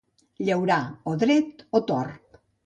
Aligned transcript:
Llaurar, 0.47 0.77
o 1.11 1.13
dret 1.25 1.63
o 1.81 1.83
tort. 1.93 2.43